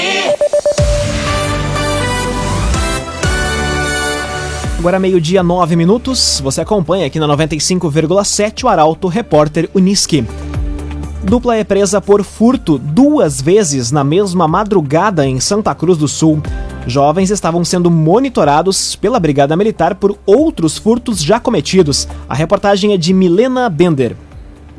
Agora 4.80 4.98
meio-dia, 4.98 5.42
nove 5.42 5.76
minutos. 5.76 6.40
Você 6.42 6.62
acompanha 6.62 7.06
aqui 7.06 7.20
na 7.20 7.28
95,7 7.28 8.64
o 8.64 8.68
Arauto 8.68 9.08
Repórter 9.08 9.68
Uniski. 9.74 10.24
Dupla 11.22 11.56
é 11.56 11.62
presa 11.62 12.00
por 12.00 12.24
furto 12.24 12.78
duas 12.78 13.42
vezes 13.42 13.90
na 13.90 14.02
mesma 14.02 14.48
madrugada 14.48 15.26
em 15.26 15.38
Santa 15.38 15.74
Cruz 15.74 15.98
do 15.98 16.08
Sul. 16.08 16.42
Jovens 16.86 17.28
estavam 17.28 17.62
sendo 17.62 17.90
monitorados 17.90 18.96
pela 18.96 19.20
Brigada 19.20 19.54
Militar 19.54 19.96
por 19.96 20.18
outros 20.24 20.78
furtos 20.78 21.22
já 21.22 21.38
cometidos. 21.38 22.08
A 22.26 22.34
reportagem 22.34 22.94
é 22.94 22.96
de 22.96 23.12
Milena 23.12 23.68
Bender. 23.68 24.16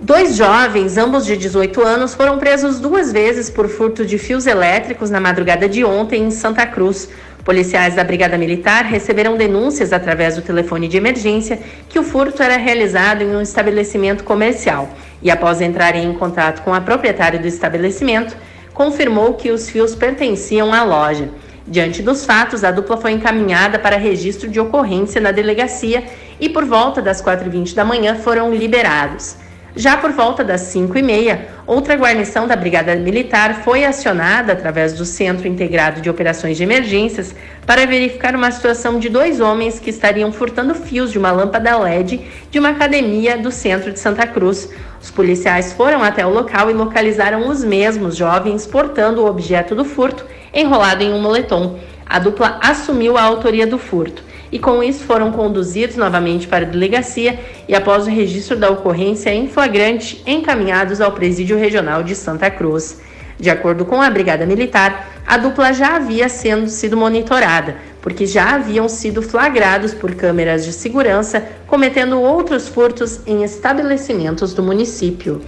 Dois 0.03 0.36
jovens, 0.36 0.98
ambos 0.98 1.27
de 1.27 1.38
18 1.38 1.79
anos, 1.79 2.15
foram 2.15 2.39
presos 2.39 2.79
duas 2.79 3.12
vezes 3.12 3.51
por 3.51 3.70
furto 3.70 4.03
de 4.03 4.17
fios 4.17 4.48
elétricos 4.48 5.12
na 5.12 5.20
madrugada 5.20 5.70
de 5.70 5.86
ontem 5.86 6.24
em 6.24 6.31
Santa 6.31 6.65
Cruz. 6.65 7.08
Policiais 7.43 7.95
da 7.95 8.03
Brigada 8.03 8.38
Militar 8.38 8.86
receberam 8.86 9.36
denúncias 9.36 9.91
através 9.91 10.36
do 10.36 10.43
telefone 10.43 10.88
de 10.88 10.98
emergência 10.98 11.60
que 11.89 11.98
o 11.98 12.03
furto 12.03 12.43
era 12.43 12.55
realizado 12.55 13.24
em 13.24 13.36
um 13.36 13.41
estabelecimento 13.41 14.24
comercial 14.24 14.88
e, 15.24 15.31
após 15.31 15.60
entrarem 15.60 16.05
em 16.05 16.13
contato 16.13 16.62
com 16.62 16.71
a 16.71 16.81
proprietária 16.81 17.39
do 17.39 17.48
estabelecimento, 17.48 18.38
confirmou 18.74 19.33
que 19.33 19.50
os 19.50 19.69
fios 19.69 19.95
pertenciam 19.95 20.71
à 20.71 20.83
loja. 20.83 21.29
Diante 21.67 22.03
dos 22.03 22.25
fatos, 22.25 22.63
a 22.63 22.71
dupla 22.71 22.98
foi 22.98 23.12
encaminhada 23.12 23.79
para 23.79 23.98
registro 23.98 24.48
de 24.48 24.60
ocorrência 24.60 25.19
na 25.19 25.31
delegacia 25.31 26.03
e, 26.39 26.48
por 26.48 26.65
volta 26.65 27.01
das 27.01 27.24
4h20 27.24 27.74
da 27.74 27.83
manhã, 27.83 28.15
foram 28.15 28.53
liberados. 28.53 29.36
Já 29.75 29.96
por 29.96 30.12
volta 30.12 30.44
das 30.44 30.62
5 30.62 30.98
e 30.98 31.01
meia, 31.01 31.48
outra 31.66 31.96
guarnição 31.96 32.46
da 32.46 32.58
Brigada 32.58 32.94
Militar 32.96 33.62
foi 33.63 33.86
acionada 33.86 34.51
através 34.51 34.92
do 34.92 35.06
Centro 35.06 35.48
Integrado 35.48 36.01
de 36.01 36.10
Operações 36.10 36.58
de 36.58 36.63
Emergências 36.63 37.34
para 37.66 37.86
verificar 37.86 38.36
uma 38.36 38.51
situação 38.51 39.00
de 39.00 39.08
dois 39.08 39.40
homens 39.40 39.80
que 39.80 39.90
estariam 39.90 40.30
furtando 40.30 40.75
fios 40.75 41.10
de 41.10 41.18
uma 41.18 41.32
lâmpada 41.32 41.78
LED 41.78 42.20
de 42.51 42.60
uma 42.60 42.70
academia 42.70 43.38
do 43.38 43.50
centro 43.50 43.94
de 43.94 44.00
Santa 44.00 44.28
Cruz. 44.28 44.70
Os 45.01 45.10
policiais 45.10 45.72
foram 45.72 46.04
até 46.04 46.25
o 46.25 46.34
local 46.34 46.70
e 46.70 46.74
localizaram 46.74 47.48
os 47.48 47.63
mesmos 47.63 48.18
jovens 48.18 48.68
portando 48.68 49.22
o 49.22 49.28
objeto 49.28 49.74
do 49.74 49.86
furto 49.86 50.25
enrolado 50.54 51.01
em 51.01 51.13
um 51.13 51.22
moletom. 51.22 51.80
A 52.06 52.20
dupla 52.20 52.60
assumiu 52.62 53.18
a 53.18 53.22
autoria 53.22 53.66
do 53.66 53.78
furto 53.78 54.31
e 54.51 54.60
com 54.60 54.84
isso 54.84 55.03
foram 55.05 55.31
conduzidos 55.31 55.96
novamente 55.96 56.48
para 56.48 56.65
a 56.65 56.70
delegacia 56.70 57.39
e 57.67 57.74
após 57.74 58.05
o 58.05 58.10
registro 58.10 58.58
da 58.58 58.70
ocorrência 58.70 59.34
em 59.34 59.48
flagrante, 59.48 60.22
encaminhados 60.25 61.00
ao 61.00 61.12
presídio 61.12 61.58
regional 61.58 62.03
de 62.03 62.15
Santa 62.15 62.50
Cruz. 62.50 63.00
De 63.39 63.50
acordo 63.50 63.86
com 63.86 64.01
a 64.01 64.10
Brigada 64.10 64.46
Militar, 64.46 65.10
a 65.25 65.38
dupla 65.38 65.74
já 65.74 65.96
havia 65.96 66.29
sendo 66.29 66.70
sido 66.70 66.96
monitorada, 66.96 67.77
porque 68.01 68.25
já 68.25 68.55
haviam 68.55 68.88
sido 68.88 69.22
flagrados 69.22 69.93
por 69.93 70.13
câmeras 70.13 70.63
de 70.63 70.74
segurança 70.74 71.43
cometendo 71.65 72.22
outros 72.22 72.67
furtos 72.67 73.22
em 73.25 73.43
estabelecimentos 73.43 74.53
do 74.53 74.62
município. 74.62 75.41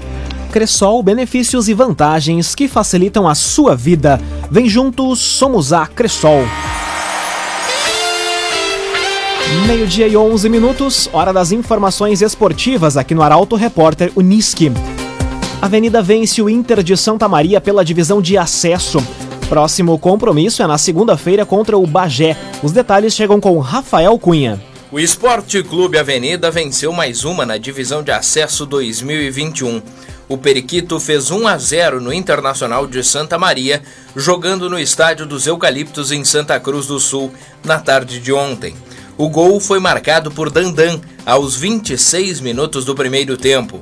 Cressol, 0.52 1.04
benefícios 1.04 1.68
e 1.68 1.74
vantagens 1.74 2.56
que 2.56 2.68
facilitam 2.68 3.28
a 3.28 3.36
sua 3.36 3.76
vida. 3.76 4.20
Vem 4.50 4.70
juntos, 4.70 5.20
somos 5.20 5.74
a 5.74 5.86
Cressol. 5.88 6.44
Meio-dia 9.62 10.08
e 10.08 10.18
11 10.18 10.50
minutos, 10.50 11.08
hora 11.14 11.32
das 11.32 11.52
informações 11.52 12.22
esportivas 12.22 12.98
aqui 12.98 13.14
no 13.14 13.22
Arauto 13.22 13.56
Repórter 13.56 14.12
Uniski. 14.16 14.72
Avenida 15.62 16.02
vence 16.02 16.42
o 16.42 16.50
Inter 16.50 16.82
de 16.82 16.98
Santa 16.98 17.30
Maria 17.30 17.62
pela 17.62 17.86
divisão 17.86 18.22
de 18.22 18.36
acesso. 18.36 18.98
Próximo 19.48 19.98
compromisso 20.00 20.64
é 20.64 20.68
na 20.68 20.78
segunda-feira 20.78 21.46
contra 21.46 21.78
o 21.78 21.86
Bagé. 21.86 22.36
Os 22.64 22.72
detalhes 22.72 23.14
chegam 23.14 23.40
com 23.40 23.58
Rafael 23.60 24.18
Cunha. 24.18 24.62
O 24.92 25.00
Esporte 25.00 25.64
Clube 25.64 25.98
Avenida 25.98 26.52
venceu 26.52 26.92
mais 26.92 27.24
uma 27.24 27.46
na 27.46 27.58
divisão 27.58 28.04
de 28.04 28.12
acesso 28.12 28.66
2021. 28.66 29.82
O 30.28 30.38
Periquito 30.38 31.00
fez 31.00 31.32
1 31.32 31.48
a 31.48 31.58
0 31.58 32.02
no 32.02 32.12
Internacional 32.12 32.88
de 32.88 33.04
Santa 33.04 33.38
Maria, 33.38 33.82
jogando 34.16 34.70
no 34.70 34.80
estádio 34.80 35.26
dos 35.26 35.46
Eucaliptos 35.46 36.12
em 36.12 36.26
Santa 36.26 36.60
Cruz 36.60 36.88
do 36.88 37.00
Sul 37.00 37.32
na 37.64 37.80
tarde 37.80 38.20
de 38.20 38.34
ontem. 38.34 38.76
O 39.16 39.30
gol 39.30 39.60
foi 39.60 39.80
marcado 39.80 40.32
por 40.32 40.50
Dandan 40.50 41.00
aos 41.24 41.56
26 41.56 42.40
minutos 42.40 42.84
do 42.84 42.96
primeiro 42.96 43.38
tempo. 43.38 43.80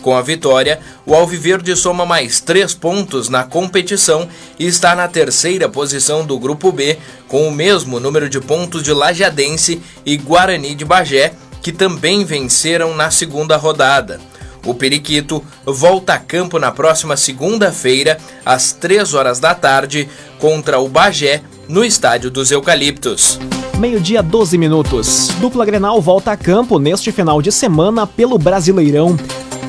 Com 0.00 0.16
a 0.16 0.22
vitória, 0.22 0.80
o 1.04 1.14
Alviverde 1.14 1.76
soma 1.76 2.06
mais 2.06 2.40
três 2.40 2.72
pontos 2.72 3.28
na 3.28 3.44
competição 3.44 4.26
e 4.58 4.66
está 4.66 4.94
na 4.94 5.06
terceira 5.06 5.68
posição 5.68 6.24
do 6.24 6.38
Grupo 6.38 6.72
B, 6.72 6.98
com 7.28 7.46
o 7.46 7.52
mesmo 7.52 8.00
número 8.00 8.26
de 8.26 8.40
pontos 8.40 8.82
de 8.82 8.94
Lajadense 8.94 9.82
e 10.06 10.16
Guarani 10.16 10.74
de 10.74 10.86
Bagé, 10.86 11.34
que 11.62 11.72
também 11.72 12.24
venceram 12.24 12.96
na 12.96 13.10
segunda 13.10 13.58
rodada. 13.58 14.18
O 14.64 14.74
Periquito 14.74 15.44
volta 15.66 16.14
a 16.14 16.18
campo 16.18 16.58
na 16.58 16.70
próxima 16.70 17.16
segunda-feira, 17.16 18.18
às 18.44 18.72
3 18.72 19.12
horas 19.12 19.38
da 19.38 19.54
tarde, 19.54 20.08
contra 20.38 20.78
o 20.78 20.88
Bagé, 20.88 21.42
no 21.70 21.84
Estádio 21.84 22.32
dos 22.32 22.50
Eucaliptos. 22.50 23.38
Meio-dia, 23.78 24.24
12 24.24 24.58
minutos. 24.58 25.28
Dupla 25.40 25.64
Grenal 25.64 26.00
volta 26.02 26.32
a 26.32 26.36
campo 26.36 26.80
neste 26.80 27.12
final 27.12 27.40
de 27.40 27.52
semana 27.52 28.08
pelo 28.08 28.36
Brasileirão. 28.36 29.16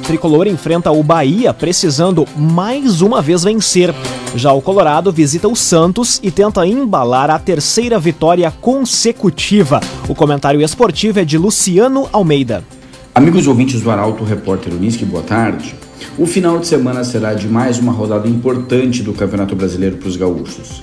Tricolor 0.07 0.47
enfrenta 0.47 0.91
o 0.91 1.03
Bahia 1.03 1.53
precisando 1.53 2.25
mais 2.35 3.01
uma 3.01 3.21
vez 3.21 3.43
vencer. 3.43 3.93
Já 4.35 4.51
o 4.51 4.63
Colorado 4.63 5.11
visita 5.11 5.47
o 5.47 5.55
Santos 5.55 6.19
e 6.23 6.31
tenta 6.31 6.65
embalar 6.65 7.29
a 7.29 7.37
terceira 7.37 7.99
vitória 7.99 8.49
consecutiva. 8.49 9.79
O 10.09 10.15
comentário 10.15 10.59
esportivo 10.59 11.19
é 11.19 11.23
de 11.23 11.37
Luciano 11.37 12.09
Almeida. 12.11 12.63
Amigos 13.13 13.45
ouvintes 13.45 13.79
do 13.79 13.91
Arauto 13.91 14.23
Repórter 14.23 14.73
Unisque, 14.73 15.05
boa 15.05 15.21
tarde. 15.21 15.75
O 16.17 16.25
final 16.25 16.57
de 16.57 16.65
semana 16.65 17.03
será 17.03 17.35
de 17.35 17.47
mais 17.47 17.77
uma 17.77 17.91
rodada 17.91 18.27
importante 18.27 19.03
do 19.03 19.13
Campeonato 19.13 19.55
Brasileiro 19.55 19.97
para 19.97 20.09
os 20.09 20.15
gaúchos. 20.15 20.81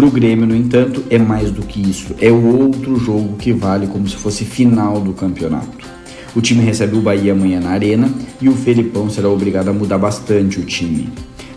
Para 0.00 0.08
o 0.08 0.10
Grêmio, 0.10 0.46
no 0.46 0.56
entanto, 0.56 1.04
é 1.10 1.18
mais 1.18 1.50
do 1.50 1.60
que 1.60 1.78
isso. 1.78 2.14
É 2.18 2.30
o 2.30 2.58
outro 2.58 2.96
jogo 2.96 3.36
que 3.36 3.52
vale 3.52 3.86
como 3.86 4.08
se 4.08 4.16
fosse 4.16 4.46
final 4.46 4.98
do 4.98 5.12
campeonato. 5.12 5.86
O 6.34 6.40
time 6.40 6.64
recebe 6.64 6.96
o 6.96 7.02
Bahia 7.02 7.34
amanhã 7.34 7.60
na 7.60 7.72
Arena 7.72 8.10
e 8.40 8.48
o 8.48 8.54
Felipão 8.54 9.10
será 9.10 9.28
obrigado 9.28 9.68
a 9.68 9.74
mudar 9.74 9.98
bastante 9.98 10.58
o 10.58 10.64
time. 10.64 11.10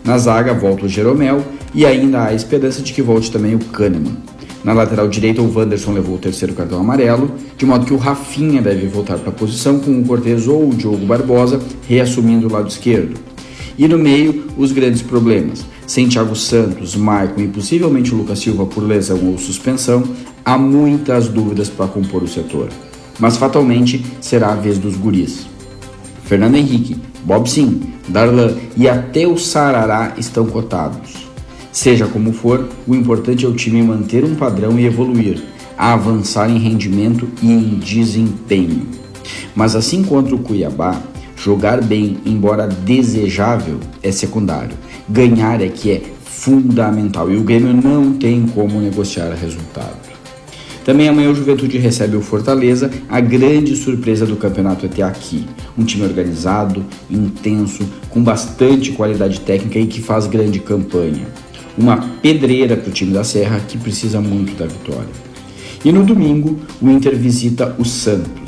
Na 0.04 0.18
zaga 0.18 0.52
volta 0.52 0.84
o 0.84 0.88
Jeromel 0.90 1.42
e 1.74 1.86
ainda 1.86 2.22
há 2.22 2.34
esperança 2.34 2.82
de 2.82 2.92
que 2.92 3.00
volte 3.00 3.30
também 3.30 3.54
o 3.54 3.58
Kahneman. 3.58 4.18
Na 4.62 4.74
lateral 4.74 5.08
direita, 5.08 5.40
o 5.40 5.50
Wanderson 5.50 5.92
levou 5.92 6.16
o 6.16 6.20
terceiro 6.20 6.52
cartão 6.52 6.78
amarelo, 6.78 7.30
de 7.56 7.64
modo 7.64 7.86
que 7.86 7.94
o 7.94 7.96
Rafinha 7.96 8.60
deve 8.60 8.86
voltar 8.88 9.16
para 9.16 9.30
a 9.30 9.32
posição 9.32 9.80
com 9.80 9.98
o 9.98 10.04
Cortez 10.04 10.46
ou 10.46 10.68
o 10.68 10.74
Diogo 10.74 11.06
Barbosa 11.06 11.62
reassumindo 11.88 12.46
o 12.46 12.52
lado 12.52 12.68
esquerdo. 12.68 13.18
E 13.76 13.88
no 13.88 13.98
meio, 13.98 14.46
os 14.56 14.72
grandes 14.72 15.02
problemas. 15.02 15.64
Sem 15.86 16.08
Thiago 16.08 16.36
Santos, 16.36 16.94
Maicon 16.96 17.42
e 17.42 17.48
possivelmente 17.48 18.14
Lucas 18.14 18.38
Silva 18.38 18.66
por 18.66 18.82
lesão 18.82 19.18
ou 19.26 19.38
suspensão, 19.38 20.02
há 20.44 20.56
muitas 20.56 21.28
dúvidas 21.28 21.68
para 21.68 21.88
compor 21.88 22.22
o 22.22 22.28
setor. 22.28 22.68
Mas 23.18 23.36
fatalmente 23.36 24.04
será 24.20 24.52
a 24.52 24.56
vez 24.56 24.78
dos 24.78 24.96
guris. 24.96 25.46
Fernando 26.24 26.56
Henrique, 26.56 26.96
Bob 27.24 27.48
Sim, 27.48 27.80
Darlan 28.08 28.54
e 28.76 28.88
até 28.88 29.26
o 29.26 29.36
Sarará 29.36 30.14
estão 30.16 30.46
cotados. 30.46 31.28
Seja 31.70 32.06
como 32.06 32.32
for, 32.32 32.68
o 32.86 32.94
importante 32.94 33.44
é 33.44 33.48
o 33.48 33.54
time 33.54 33.82
manter 33.82 34.24
um 34.24 34.34
padrão 34.34 34.78
e 34.78 34.86
evoluir, 34.86 35.42
avançar 35.76 36.48
em 36.48 36.58
rendimento 36.58 37.28
e 37.42 37.50
em 37.50 37.78
desempenho. 37.78 38.86
Mas 39.54 39.74
assim 39.74 40.02
contra 40.02 40.34
o 40.34 40.38
Cuiabá, 40.38 41.02
jogar 41.44 41.82
bem, 41.82 42.16
embora 42.24 42.66
desejável, 42.66 43.78
é 44.02 44.10
secundário. 44.10 44.74
Ganhar 45.06 45.60
é 45.60 45.68
que 45.68 45.90
é 45.90 46.02
fundamental 46.24 47.30
e 47.30 47.36
o 47.36 47.42
Grêmio 47.42 47.74
não 47.74 48.14
tem 48.14 48.46
como 48.46 48.80
negociar 48.80 49.30
resultado. 49.34 50.14
Também 50.86 51.06
amanhã 51.06 51.30
o 51.30 51.34
Juventude 51.34 51.76
recebe 51.76 52.16
o 52.16 52.22
Fortaleza, 52.22 52.90
a 53.10 53.20
grande 53.20 53.76
surpresa 53.76 54.24
do 54.24 54.36
campeonato 54.36 54.86
até 54.86 55.02
aqui. 55.02 55.46
Um 55.76 55.84
time 55.84 56.04
organizado, 56.04 56.82
intenso, 57.10 57.86
com 58.08 58.22
bastante 58.22 58.92
qualidade 58.92 59.40
técnica 59.40 59.78
e 59.78 59.86
que 59.86 60.00
faz 60.00 60.26
grande 60.26 60.60
campanha. 60.60 61.26
Uma 61.76 61.98
pedreira 62.22 62.74
para 62.74 62.88
o 62.88 62.92
time 62.92 63.12
da 63.12 63.24
Serra 63.24 63.60
que 63.60 63.76
precisa 63.76 64.18
muito 64.18 64.54
da 64.56 64.66
vitória. 64.66 65.08
E 65.84 65.92
no 65.92 66.04
domingo, 66.04 66.58
o 66.80 66.88
Inter 66.88 67.14
visita 67.16 67.74
o 67.78 67.84
Santos. 67.84 68.43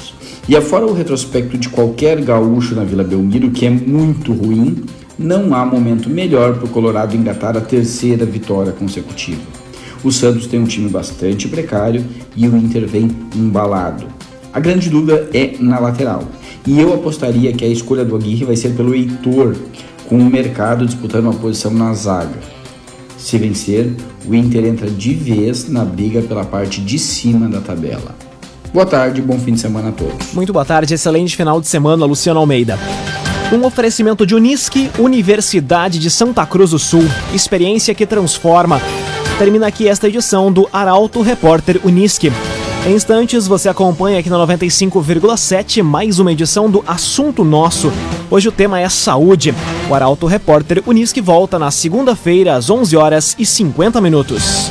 E 0.48 0.54
afora 0.54 0.86
o 0.86 0.92
retrospecto 0.92 1.58
de 1.58 1.68
qualquer 1.68 2.20
gaúcho 2.22 2.76
na 2.76 2.84
Vila 2.84 3.02
Belmiro, 3.02 3.50
que 3.50 3.66
é 3.66 3.70
muito 3.70 4.32
ruim, 4.32 4.84
não 5.18 5.52
há 5.52 5.66
momento 5.66 6.08
melhor 6.08 6.54
para 6.54 6.66
o 6.66 6.68
Colorado 6.68 7.16
engatar 7.16 7.56
a 7.56 7.60
terceira 7.60 8.24
vitória 8.24 8.70
consecutiva. 8.70 9.40
O 10.04 10.12
Santos 10.12 10.46
tem 10.46 10.60
um 10.60 10.64
time 10.64 10.88
bastante 10.88 11.48
precário 11.48 12.04
e 12.36 12.46
o 12.46 12.56
Inter 12.56 12.86
vem 12.86 13.10
embalado. 13.34 14.06
A 14.52 14.60
grande 14.60 14.88
dúvida 14.88 15.28
é 15.34 15.56
na 15.58 15.80
lateral. 15.80 16.22
E 16.64 16.78
eu 16.78 16.94
apostaria 16.94 17.52
que 17.52 17.64
a 17.64 17.68
escolha 17.68 18.04
do 18.04 18.14
Aguirre 18.14 18.44
vai 18.44 18.54
ser 18.54 18.70
pelo 18.70 18.94
Heitor, 18.94 19.56
com 20.08 20.16
o 20.16 20.30
mercado 20.30 20.86
disputando 20.86 21.24
uma 21.24 21.34
posição 21.34 21.72
na 21.72 21.92
zaga. 21.92 22.38
Se 23.18 23.36
vencer, 23.36 23.92
o 24.28 24.32
Inter 24.32 24.64
entra 24.64 24.88
de 24.88 25.12
vez 25.12 25.68
na 25.68 25.84
briga 25.84 26.22
pela 26.22 26.44
parte 26.44 26.80
de 26.80 27.00
cima 27.00 27.48
da 27.48 27.60
tabela. 27.60 28.25
Boa 28.76 28.84
tarde, 28.84 29.22
bom 29.22 29.38
fim 29.38 29.54
de 29.54 29.60
semana 29.60 29.88
a 29.88 29.92
todos. 29.92 30.34
Muito 30.34 30.52
boa 30.52 30.62
tarde, 30.62 30.92
excelente 30.92 31.34
final 31.34 31.62
de 31.62 31.66
semana, 31.66 32.04
Luciano 32.04 32.38
Almeida. 32.38 32.78
Um 33.50 33.64
oferecimento 33.64 34.26
de 34.26 34.34
Unisque, 34.34 34.90
Universidade 34.98 35.98
de 35.98 36.10
Santa 36.10 36.44
Cruz 36.44 36.72
do 36.72 36.78
Sul. 36.78 37.02
Experiência 37.32 37.94
que 37.94 38.04
transforma. 38.04 38.78
Termina 39.38 39.66
aqui 39.66 39.88
esta 39.88 40.08
edição 40.08 40.52
do 40.52 40.68
Arauto 40.70 41.22
Repórter 41.22 41.80
Unisque. 41.84 42.30
Em 42.86 42.92
instantes, 42.92 43.46
você 43.46 43.70
acompanha 43.70 44.18
aqui 44.18 44.28
na 44.28 44.36
95,7 44.36 45.82
mais 45.82 46.18
uma 46.18 46.32
edição 46.32 46.70
do 46.70 46.84
Assunto 46.86 47.42
Nosso. 47.44 47.90
Hoje 48.30 48.50
o 48.50 48.52
tema 48.52 48.78
é 48.78 48.90
saúde. 48.90 49.54
O 49.88 49.94
Arauto 49.94 50.26
Repórter 50.26 50.82
Unisque 50.86 51.22
volta 51.22 51.58
na 51.58 51.70
segunda-feira 51.70 52.54
às 52.54 52.68
11 52.68 52.94
horas 52.94 53.36
e 53.38 53.46
50 53.46 54.02
minutos. 54.02 54.70